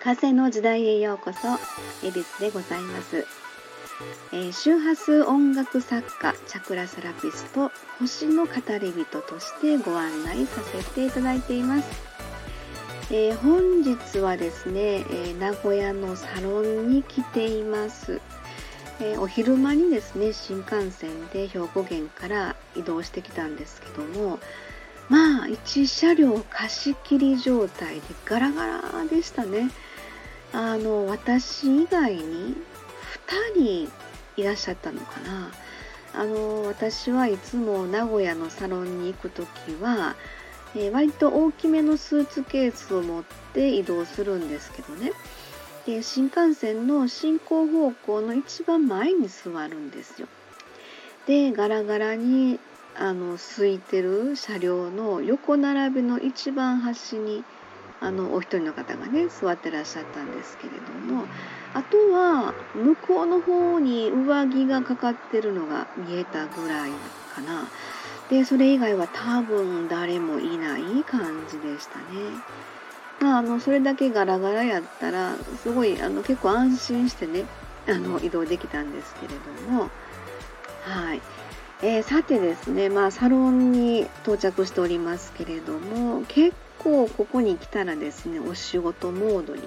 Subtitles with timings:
[0.00, 1.48] 風の時代へようこそ
[2.06, 3.26] 恵比寿でございます、
[4.32, 12.02] えー、周波数音楽作家チャクラセラピスト星の語り人としてご案内させていただいています、
[13.10, 18.22] えー、本日はですね、えー、名古屋のサロンに来ています。
[19.00, 24.38] えー、お昼間にですね新幹線で兵庫県から移動してきたんですけども
[25.08, 29.70] まあ1車両貸し切り状態でガラガラでしたね。
[30.52, 32.54] あの私以外に
[33.56, 33.92] 2人
[34.36, 35.50] いらっしゃったのかな。
[36.16, 39.48] あの私はいつも名古屋のサロンに行く時
[39.82, 40.14] は、
[40.76, 45.12] えー、割と大きめのスーツケースを持って移動するんですけどね。
[45.86, 50.28] で新幹線の進行方向の一番前に座るんですよ
[51.26, 52.58] でガラガラに
[52.96, 57.44] あの空いてる車両の横並びの一番端に
[58.00, 61.24] あのお一人の方がね座ってらっしゃったんですけれども
[61.74, 66.90] あとは向こうの方に上着がかかってるのが見えたぐらい
[67.34, 67.66] かな
[68.30, 72.04] でそれ以外は多分誰もいない感じでしたね。
[73.24, 77.46] まあ、あのそれだけガラガラやったらすごいあの結構安心してね
[77.88, 79.32] あの移動できたんですけれ
[79.66, 79.88] ども。
[80.82, 81.22] はい、
[81.80, 89.62] えー、さてですねまあサロンに到着しておりますけれども結構ここに来たらですねお仕事モードに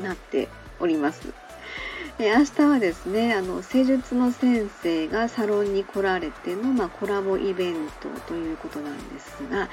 [0.00, 1.32] なっております。
[2.20, 9.68] え明日はですねあの施術の先生がサロンに来られての、まあ、コラボイベントということなんですが、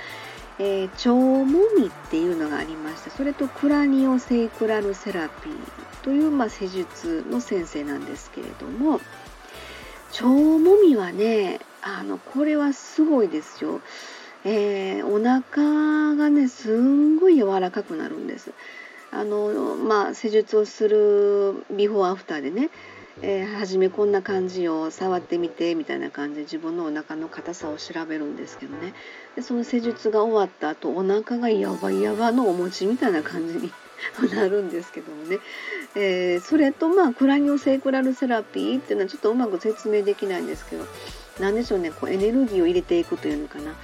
[0.64, 9.02] えー、腸もみっていうのがありましてそれとクラニオセイクラルセラピーという、まあ、施術の先生なんですけれども
[10.12, 13.82] 腸もみはねあのこれはすごいですよ。
[14.44, 18.52] えー、お腹がねすんごい柔らかくなるんです。
[19.10, 22.70] あのまあ施術をするビフォーアフターでね、
[23.22, 28.94] えー、初めこんな感じを触ってみてみたいな感じで自分のお腹の硬さを調べるんですけどね。
[29.36, 33.72] でその施術が終わった後お腹がやばいやばのお餅みたいな感じに
[34.34, 35.40] なるんですけどもね、
[35.96, 40.86] えー、それとまあクラニオセイクラルセラピーっていうのはちょっとうまく説明できないんですけど
[41.40, 43.76] 何でしょうねこうエネルギーを入れていくというのかな。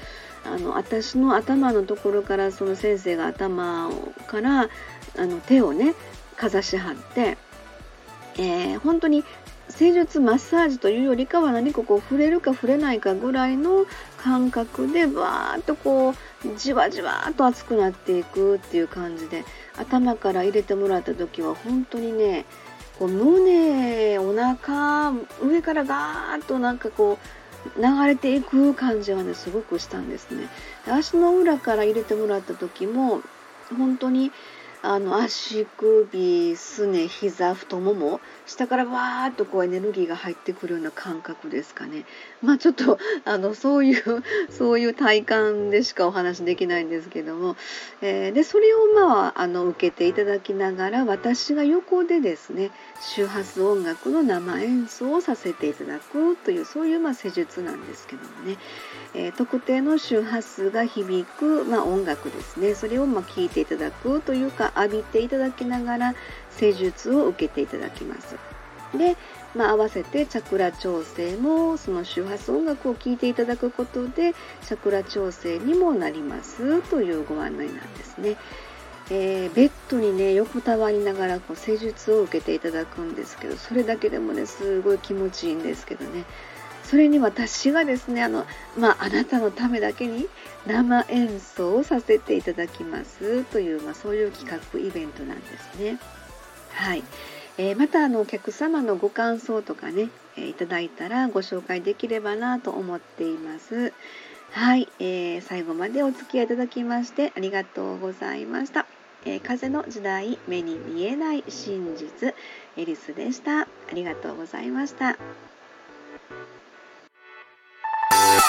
[0.45, 3.89] あの私の頭のところからその先生が頭
[4.27, 4.69] から
[5.17, 5.93] あの手をね
[6.37, 7.37] かざしはって、
[8.37, 9.23] えー、本当に
[9.69, 13.85] 施術マッサージというよりかは何かこう触れるか触れないかぐらいの
[14.17, 16.15] 感覚でバーッとこう
[16.57, 19.43] じわじわっと熱くなっていくっていう感じで
[19.77, 22.45] 頭から入れてもらった時は本当にね
[22.97, 27.17] こう胸お腹上からガーッとなんかこ
[27.75, 30.47] う流れていく感じがねすごくしたんですね。
[30.85, 33.21] で足の裏から入れてもらった時も
[33.77, 34.31] 本当に
[34.83, 42.05] あの足首すね膝太もも下からわーっとこうエネルギーが入ってくるような感覚ですかね。
[42.43, 47.57] まあちょっとあのそういう そういう体感でしかお話できないんですけども、
[48.01, 52.71] えー、でそれをまああの受けていただきながら私が横でですね
[53.01, 58.57] 周波数音楽の生演奏をさせていただくというそういうまあ施術なんですけどもね、
[59.15, 62.75] えー、特定の周波数が響く、まあ、音楽ですね。
[62.75, 66.15] それをまあ聞いていただくというか浴びていただきながら
[66.51, 68.35] 施術を受けていただきます。
[68.95, 69.17] で、
[69.55, 74.33] まあ、合わせてチャクラ調整もその周波数音楽を聴いていただくことで
[74.63, 78.37] チャクラ調整にもなりますというご案内なんですね。
[79.09, 86.25] えー、ベッドにね横たわりながらこう施術を受けていただくんですけどそれだけでもねすごい気持ちいいんですけどね
[86.89, 88.45] それに私がですねあの、
[88.77, 90.27] まあ、あなたのためだけに
[90.65, 95.99] 生演奏をさせていただきますという、まあ、そういう企画イベントなんですね。
[96.71, 97.03] はい、
[97.57, 103.91] えー、またあのお客様のご感想とかね、えー、いただいたらご紹介できればなと思っています。
[104.51, 108.85] はい、えー、最後までお付き合いいただきましてありがとうございました。
[109.25, 112.33] えー、風の時代目に見えない真実
[112.77, 113.61] エリスでした。
[113.61, 115.17] ありがとうございました。